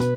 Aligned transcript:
Hallo 0.00 0.16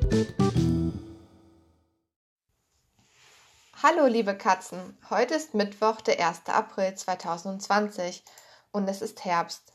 liebe 4.07 4.38
Katzen, 4.38 4.97
heute 5.09 5.36
ist 5.36 5.54
Mittwoch, 5.55 5.99
der 5.99 6.25
1. 6.25 6.44
April 6.46 6.96
2020 6.96 8.23
und 8.71 8.88
es 8.88 9.01
ist 9.01 9.25
Herbst. 9.25 9.73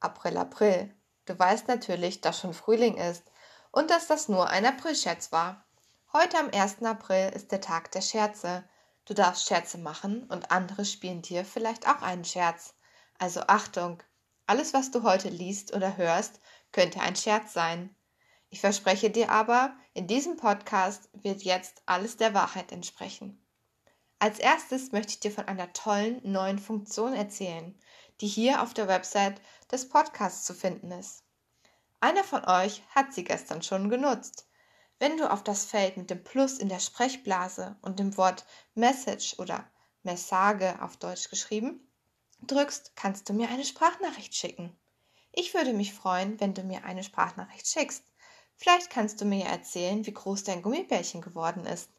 April, 0.00 0.36
April. 0.38 0.92
Du 1.24 1.38
weißt 1.38 1.68
natürlich, 1.68 2.20
dass 2.20 2.40
schon 2.40 2.52
Frühling 2.52 2.96
ist 2.96 3.22
und 3.70 3.92
dass 3.92 4.08
das 4.08 4.28
nur 4.28 4.48
ein 4.48 4.66
Aprilscherz 4.66 5.30
war. 5.30 5.64
Heute 6.12 6.38
am 6.38 6.50
1. 6.50 6.82
April 6.82 7.30
ist 7.32 7.52
der 7.52 7.60
Tag 7.60 7.92
der 7.92 8.02
Scherze. 8.02 8.64
Du 9.04 9.14
darfst 9.14 9.46
Scherze 9.46 9.78
machen 9.78 10.24
und 10.24 10.50
andere 10.50 10.84
spielen 10.84 11.22
dir 11.22 11.44
vielleicht 11.44 11.86
auch 11.86 12.02
einen 12.02 12.24
Scherz. 12.24 12.74
Also 13.20 13.42
Achtung, 13.42 14.02
alles, 14.48 14.74
was 14.74 14.90
du 14.90 15.04
heute 15.04 15.28
liest 15.28 15.72
oder 15.74 15.96
hörst, 15.96 16.40
könnte 16.72 17.00
ein 17.00 17.14
Scherz 17.14 17.52
sein. 17.52 17.95
Ich 18.56 18.60
verspreche 18.60 19.10
dir 19.10 19.30
aber, 19.30 19.76
in 19.92 20.06
diesem 20.06 20.38
Podcast 20.38 21.10
wird 21.12 21.42
jetzt 21.42 21.82
alles 21.84 22.16
der 22.16 22.32
Wahrheit 22.32 22.72
entsprechen. 22.72 23.38
Als 24.18 24.38
erstes 24.38 24.92
möchte 24.92 25.10
ich 25.10 25.20
dir 25.20 25.30
von 25.30 25.46
einer 25.46 25.74
tollen 25.74 26.22
neuen 26.24 26.58
Funktion 26.58 27.12
erzählen, 27.12 27.78
die 28.22 28.26
hier 28.26 28.62
auf 28.62 28.72
der 28.72 28.88
Website 28.88 29.42
des 29.70 29.90
Podcasts 29.90 30.46
zu 30.46 30.54
finden 30.54 30.90
ist. 30.90 31.22
Einer 32.00 32.24
von 32.24 32.46
euch 32.46 32.82
hat 32.94 33.12
sie 33.12 33.24
gestern 33.24 33.60
schon 33.60 33.90
genutzt. 33.90 34.48
Wenn 34.98 35.18
du 35.18 35.30
auf 35.30 35.44
das 35.44 35.66
Feld 35.66 35.98
mit 35.98 36.08
dem 36.08 36.24
Plus 36.24 36.56
in 36.56 36.70
der 36.70 36.80
Sprechblase 36.80 37.76
und 37.82 37.98
dem 37.98 38.16
Wort 38.16 38.46
Message 38.74 39.38
oder 39.38 39.70
Message 40.02 40.80
auf 40.80 40.96
Deutsch 40.96 41.28
geschrieben 41.28 41.86
drückst, 42.40 42.96
kannst 42.96 43.28
du 43.28 43.34
mir 43.34 43.50
eine 43.50 43.66
Sprachnachricht 43.66 44.34
schicken. 44.34 44.74
Ich 45.38 45.52
würde 45.52 45.74
mich 45.74 45.92
freuen, 45.92 46.40
wenn 46.40 46.54
du 46.54 46.62
mir 46.62 46.84
eine 46.84 47.04
Sprachnachricht 47.04 47.68
schickst. 47.68 48.02
Vielleicht 48.56 48.90
kannst 48.90 49.20
du 49.20 49.24
mir 49.24 49.44
erzählen, 49.44 50.06
wie 50.06 50.12
groß 50.12 50.44
dein 50.44 50.62
Gummibärchen 50.62 51.20
geworden 51.20 51.66
ist. 51.66 51.90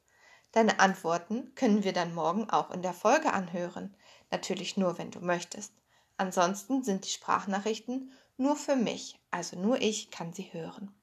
Deine 0.52 0.80
Antworten 0.80 1.54
können 1.56 1.84
wir 1.84 1.94
dann 1.94 2.16
morgen 2.16 2.50
auch 2.50 2.72
in 2.72 2.82
der 2.82 2.94
Folge 2.94 3.32
anhören. 3.34 3.96
Natürlich 4.32 4.76
nur, 4.76 4.98
wenn 4.98 5.12
du 5.12 5.20
möchtest. 5.20 5.74
Ansonsten 6.18 6.84
sind 6.84 7.06
die 7.06 7.10
Sprachnachrichten 7.10 8.12
nur 8.38 8.56
für 8.56 8.76
mich, 8.76 9.20
also 9.30 9.58
nur 9.58 9.82
ich 9.82 10.10
kann 10.10 10.34
sie 10.34 10.52
hören. 10.52 10.94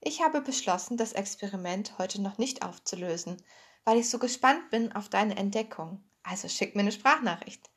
Ich 0.00 0.22
habe 0.22 0.40
beschlossen, 0.40 0.96
das 0.96 1.12
Experiment 1.12 1.98
heute 1.98 2.20
noch 2.20 2.38
nicht 2.38 2.62
aufzulösen, 2.62 3.42
weil 3.84 3.98
ich 3.98 4.08
so 4.08 4.18
gespannt 4.18 4.70
bin 4.70 4.92
auf 4.92 5.08
deine 5.08 5.36
Entdeckung. 5.36 6.04
Also 6.22 6.48
schick 6.48 6.74
mir 6.74 6.82
eine 6.82 6.92
Sprachnachricht. 6.92 7.70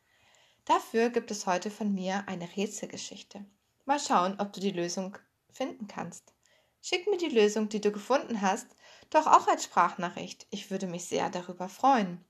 Dafür 0.66 1.10
gibt 1.10 1.32
es 1.32 1.46
heute 1.46 1.72
von 1.72 1.94
mir 1.94 2.28
eine 2.28 2.48
Rätselgeschichte. 2.56 3.46
Mal 3.86 4.00
schauen, 4.00 4.40
ob 4.40 4.52
du 4.54 4.60
die 4.60 4.72
Lösung 4.72 5.18
finden 5.52 5.88
kannst. 5.88 6.34
Schick 6.82 7.08
mir 7.08 7.18
die 7.18 7.28
Lösung, 7.28 7.70
die 7.70 7.82
du 7.82 7.92
gefunden 7.92 8.42
hast, 8.42 8.68
doch 9.10 9.28
auch 9.28 9.48
als 9.48 9.64
Sprachnachricht. 9.64 10.48
Ich 10.50 10.72
würde 10.72 10.88
mich 10.88 11.06
sehr 11.06 11.30
darüber 11.30 11.70
freuen. 11.70 12.24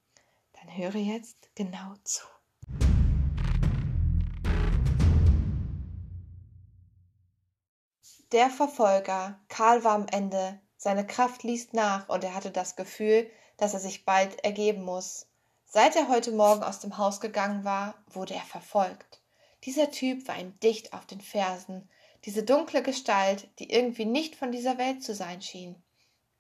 Dann 0.54 0.76
höre 0.76 0.95
jetzt 0.95 1.50
genau 1.56 1.94
zu. 2.04 2.23
Der 8.31 8.50
Verfolger, 8.50 9.39
Karl 9.48 9.84
war 9.84 9.94
am 9.94 10.08
Ende, 10.08 10.59
seine 10.76 11.08
Kraft 11.08 11.44
ließ 11.44 11.73
nach 11.73 12.09
und 12.09 12.23
er 12.23 12.36
hatte 12.36 12.52
das 12.52 12.76
Gefühl, 12.76 13.30
dass 13.56 13.73
er 13.73 13.80
sich 13.80 14.06
bald 14.06 14.44
ergeben 14.44 14.84
muss. 14.84 15.28
Seit 15.66 15.95
er 15.95 16.09
heute 16.09 16.32
Morgen 16.32 16.64
aus 16.64 16.80
dem 16.80 16.98
Haus 16.98 17.22
gegangen 17.22 17.64
war, 17.64 17.95
wurde 18.09 18.34
er 18.34 18.44
verfolgt. 18.44 19.22
Dieser 19.64 19.92
Typ 19.92 20.28
war 20.28 20.38
ihm 20.38 20.59
dicht 20.59 20.94
auf 20.94 21.06
den 21.06 21.22
Fersen, 21.22 21.89
diese 22.28 22.44
dunkle 22.44 22.83
Gestalt, 22.83 23.47
die 23.58 23.72
irgendwie 23.72 24.03
nicht 24.03 24.36
von 24.36 24.52
dieser 24.52 24.78
Welt 24.78 25.02
zu 25.02 25.16
sein 25.16 25.42
schien. 25.42 25.81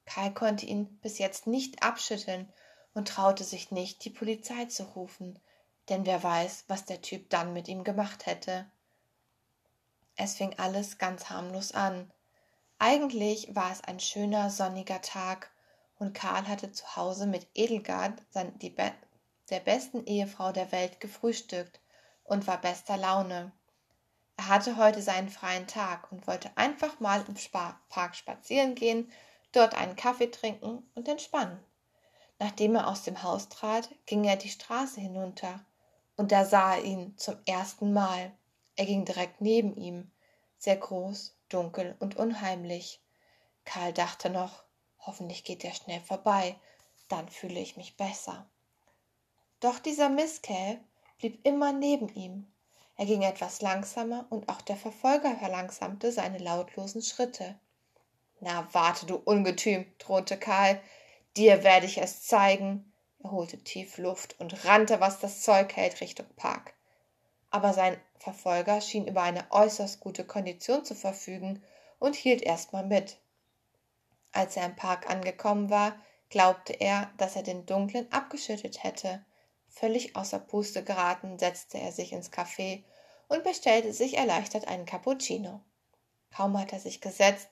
Karl 0.05 0.33
konnte 0.33 0.65
ihn 0.65 0.99
bis 0.99 1.17
jetzt 1.17 1.47
nicht 1.47 1.81
abschütteln 1.81 2.51
und 2.93 3.07
traute 3.07 3.45
sich 3.45 3.71
nicht, 3.71 4.03
die 4.03 4.09
Polizei 4.09 4.65
zu 4.65 4.83
rufen, 4.83 5.39
denn 5.87 6.05
wer 6.05 6.21
weiß, 6.21 6.65
was 6.67 6.83
der 6.83 7.01
Typ 7.01 7.29
dann 7.29 7.53
mit 7.53 7.69
ihm 7.69 7.85
gemacht 7.85 8.25
hätte. 8.25 8.69
Es 10.17 10.35
fing 10.35 10.53
alles 10.59 10.97
ganz 10.97 11.29
harmlos 11.29 11.71
an. 11.71 12.11
Eigentlich 12.79 13.55
war 13.55 13.71
es 13.71 13.81
ein 13.81 14.01
schöner 14.01 14.49
sonniger 14.49 15.01
Tag 15.01 15.51
und 15.99 16.13
Karl 16.13 16.49
hatte 16.49 16.73
zu 16.73 16.97
Hause 16.97 17.27
mit 17.27 17.47
Edelgard, 17.53 18.21
sein, 18.29 18.59
die 18.59 18.71
Be 18.71 18.91
der 19.49 19.61
besten 19.61 20.05
Ehefrau 20.05 20.51
der 20.51 20.73
Welt, 20.73 20.99
gefrühstückt 20.99 21.79
und 22.25 22.45
war 22.45 22.59
bester 22.59 22.97
Laune. 22.97 23.53
Er 24.37 24.49
hatte 24.49 24.77
heute 24.77 25.01
seinen 25.01 25.29
freien 25.29 25.67
Tag 25.67 26.11
und 26.11 26.27
wollte 26.27 26.55
einfach 26.55 26.99
mal 26.99 27.25
im 27.27 27.35
Spa 27.35 27.79
Park 27.89 28.15
spazieren 28.15 28.75
gehen, 28.75 29.11
dort 29.51 29.73
einen 29.75 29.95
Kaffee 29.95 30.29
trinken 30.29 30.89
und 30.93 31.07
entspannen. 31.07 31.59
Nachdem 32.39 32.75
er 32.75 32.87
aus 32.87 33.03
dem 33.03 33.23
Haus 33.23 33.49
trat, 33.49 33.89
ging 34.05 34.23
er 34.23 34.35
die 34.35 34.49
Straße 34.49 35.01
hinunter, 35.01 35.65
und 36.15 36.31
da 36.31 36.45
sah 36.45 36.75
er 36.75 36.83
ihn 36.83 37.17
zum 37.17 37.35
ersten 37.45 37.93
Mal. 37.93 38.31
Er 38.75 38.85
ging 38.85 39.05
direkt 39.05 39.41
neben 39.41 39.75
ihm, 39.75 40.11
sehr 40.59 40.77
groß, 40.77 41.35
dunkel 41.49 41.95
und 41.99 42.15
unheimlich. 42.15 43.01
Karl 43.65 43.91
dachte 43.91 44.29
noch, 44.29 44.63
hoffentlich 44.99 45.43
geht 45.43 45.63
er 45.63 45.73
schnell 45.73 46.01
vorbei, 46.01 46.55
dann 47.07 47.27
fühle 47.27 47.59
ich 47.59 47.75
mich 47.75 47.97
besser. 47.97 48.47
Doch 49.59 49.79
dieser 49.79 50.09
Misskerl 50.09 50.79
blieb 51.17 51.43
immer 51.43 51.73
neben 51.73 52.09
ihm. 52.09 52.51
Er 52.97 53.05
ging 53.05 53.21
etwas 53.21 53.61
langsamer 53.61 54.25
und 54.29 54.49
auch 54.49 54.61
der 54.61 54.75
Verfolger 54.75 55.35
verlangsamte 55.37 56.11
seine 56.11 56.39
lautlosen 56.39 57.01
Schritte. 57.01 57.55
Na, 58.39 58.67
warte, 58.73 59.05
du 59.05 59.15
Ungetüm, 59.15 59.85
drohte 59.99 60.37
Karl, 60.37 60.79
dir 61.35 61.63
werde 61.63 61.85
ich 61.85 61.99
es 61.99 62.23
zeigen. 62.23 62.91
Er 63.23 63.31
holte 63.31 63.57
tief 63.63 63.97
Luft 63.97 64.39
und 64.39 64.65
rannte, 64.65 64.99
was 64.99 65.19
das 65.19 65.41
Zeug 65.41 65.75
hält, 65.75 66.01
Richtung 66.01 66.27
Park 66.35 66.73
aber 67.49 67.73
sein 67.73 67.97
Verfolger 68.19 68.81
schien 68.81 69.07
über 69.07 69.21
eine 69.21 69.45
äußerst 69.51 69.99
gute 69.99 70.25
Kondition 70.25 70.83
zu 70.83 70.95
verfügen 70.95 71.63
und 71.99 72.15
hielt 72.15 72.41
erstmal 72.41 72.85
mit. 72.85 73.17
Als 74.31 74.57
er 74.57 74.65
im 74.65 74.75
Park 74.75 75.09
angekommen 75.09 75.69
war, 75.69 75.95
glaubte 76.29 76.73
er, 76.73 77.09
dass 77.17 77.35
er 77.35 77.43
den 77.43 77.65
Dunklen 77.65 78.11
abgeschüttet 78.11 78.83
hätte. 78.83 79.23
Völlig 79.79 80.15
außer 80.15 80.39
Puste 80.39 80.83
geraten, 80.83 81.37
setzte 81.37 81.77
er 81.77 81.91
sich 81.91 82.11
ins 82.11 82.31
Café 82.31 82.83
und 83.27 83.43
bestellte 83.43 83.93
sich 83.93 84.17
erleichtert 84.17 84.67
einen 84.67 84.87
Cappuccino. 84.87 85.61
Kaum 86.35 86.59
hat 86.59 86.73
er 86.73 86.79
sich 86.79 86.99
gesetzt, 86.99 87.49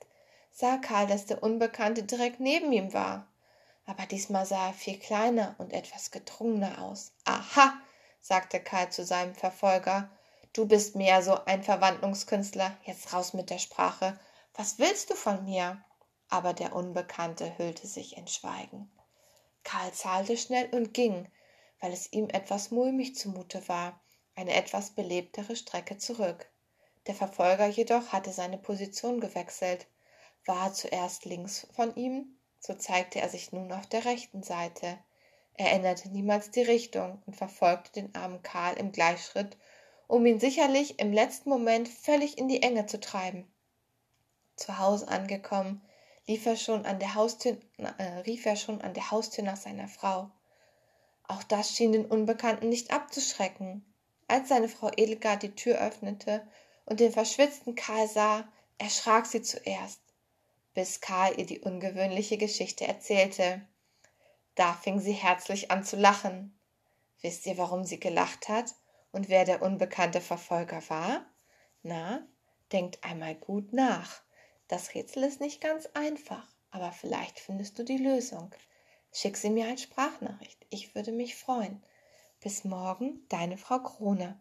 sah 0.52 0.78
Karl, 0.78 1.06
dass 1.06 1.28
der 1.28 1.44
Unbekannte 1.44 2.02
direkt 2.02 2.40
neben 2.40 2.72
ihm 2.72 2.94
war. 2.94 3.28
Aber 3.86 4.08
diesmal 4.08 4.48
sah 4.48 4.70
er 4.70 4.74
viel 4.74 4.98
kleiner 4.98 5.54
und 5.60 5.72
etwas 5.72 6.10
gedrungener 6.10 6.82
aus. 6.82 7.12
Aha, 7.26 7.74
sagte 8.22 8.60
Karl 8.60 8.90
zu 8.90 9.06
seinem 9.06 9.36
Verfolger. 9.36 10.10
Du 10.52 10.66
bist 10.66 10.96
mehr 10.96 11.22
so 11.22 11.46
ein 11.46 11.62
Verwandlungskünstler. 11.62 12.76
Jetzt 12.86 13.14
raus 13.14 13.36
mit 13.36 13.52
der 13.52 13.60
Sprache. 13.60 14.20
Was 14.56 14.80
willst 14.80 15.12
du 15.12 15.14
von 15.14 15.46
mir? 15.46 15.84
Aber 16.30 16.54
der 16.54 16.76
Unbekannte 16.76 17.56
hüllte 17.60 17.86
sich 17.86 18.18
in 18.18 18.28
Schweigen. 18.28 18.92
Karl 19.64 19.92
zahlte 19.92 20.38
schnell 20.38 20.74
und 20.74 20.96
ging, 20.96 21.28
weil 21.86 21.94
es 21.94 22.12
ihm 22.12 22.30
etwas 22.30 22.72
mulmig 22.72 23.16
zumute 23.16 23.70
war, 23.70 24.02
eine 24.34 24.56
etwas 24.56 24.90
belebtere 24.90 25.56
Strecke 25.56 26.00
zurück. 26.00 26.50
Der 27.06 27.14
Verfolger 27.14 27.68
jedoch 27.68 28.12
hatte 28.12 28.32
seine 28.32 28.58
Position 28.58 29.20
gewechselt. 29.20 29.86
War 30.48 30.70
er 30.70 30.74
zuerst 30.74 31.26
links 31.26 31.68
von 31.76 31.96
ihm, 31.96 32.40
so 32.60 32.74
zeigte 32.74 33.22
er 33.22 33.30
sich 33.30 33.52
nun 33.52 33.72
auf 33.72 33.86
der 33.86 34.04
rechten 34.04 34.42
Seite. 34.42 34.98
Er 35.54 35.74
änderte 35.74 36.10
niemals 36.10 36.50
die 36.50 36.64
Richtung 36.64 37.22
und 37.28 37.36
verfolgte 37.36 38.02
den 38.02 38.16
armen 38.16 38.42
Karl 38.42 38.76
im 38.78 38.92
Gleichschritt, 38.92 39.56
um 40.08 40.26
ihn 40.26 40.40
sicherlich 40.40 40.98
im 40.98 41.14
letzten 41.14 41.52
Moment 41.52 41.88
völlig 41.88 42.40
in 42.40 42.48
die 42.48 42.64
Enge 42.64 42.88
zu 42.88 43.00
treiben. 43.00 43.48
Zu 44.56 44.80
Hause 44.80 45.08
angekommen, 45.08 45.84
lief 46.26 46.48
er 46.48 46.56
schon 46.56 46.84
an 46.88 46.98
der 46.98 47.14
Haustür, 47.14 47.60
äh, 47.78 48.04
rief 48.26 48.44
er 48.48 48.56
schon 48.56 48.82
an 48.82 48.96
der 48.96 49.12
Haustür 49.12 49.44
nach 49.44 49.58
seiner 49.58 49.88
Frau. 49.88 50.32
Auch 51.28 51.44
das 51.44 51.76
schien 51.76 51.92
den 51.92 52.06
Unbekannten 52.06 52.70
nicht 52.70 52.92
abzuschrecken. 52.92 53.86
Als 54.28 54.50
seine 54.50 54.70
Frau 54.70 54.92
Edelgard 54.96 55.44
die 55.44 55.56
Tür 55.56 55.80
öffnete 55.80 56.48
und 56.86 57.00
den 57.00 57.12
verschwitzten 57.12 57.76
Karl 57.76 58.08
sah, 58.08 58.48
erschrak 58.78 59.26
sie 59.26 59.42
zuerst, 59.42 60.02
bis 60.74 61.02
Karl 61.02 61.40
ihr 61.40 61.46
die 61.46 61.62
ungewöhnliche 61.62 62.38
Geschichte 62.38 62.86
erzählte. 62.86 63.62
Da 64.56 64.74
fing 64.74 65.00
sie 65.00 65.14
herzlich 65.14 65.72
an 65.72 65.84
zu 65.84 65.96
lachen. 65.96 66.58
Wisst 67.22 67.46
ihr, 67.46 67.58
warum 67.58 67.86
sie 67.86 68.00
gelacht 68.00 68.50
hat 68.50 68.74
und 69.12 69.30
wer 69.30 69.46
der 69.46 69.62
unbekannte 69.62 70.22
Verfolger 70.22 70.82
war? 70.90 71.26
Na, 71.84 72.28
denkt 72.72 73.04
einmal 73.04 73.36
gut 73.36 73.74
nach. 73.74 74.22
Das 74.68 74.94
Rätsel 74.94 75.24
ist 75.24 75.42
nicht 75.42 75.62
ganz 75.62 75.88
einfach, 75.94 76.48
aber 76.72 76.92
vielleicht 76.92 77.40
findest 77.40 77.78
du 77.80 77.84
die 77.84 77.98
Lösung. 77.98 78.54
Schick 79.18 79.38
sie 79.38 79.50
mir 79.50 79.70
als 79.70 79.82
Sprachnachricht. 79.84 80.66
Ich 80.70 80.94
würde 80.94 81.14
mich 81.14 81.36
freuen. 81.36 81.82
Bis 82.42 82.66
morgen, 82.66 83.26
deine 83.30 83.58
Frau 83.58 83.80
Krone. 83.80 84.38